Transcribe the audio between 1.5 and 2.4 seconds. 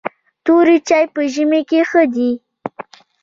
کې ښه دي.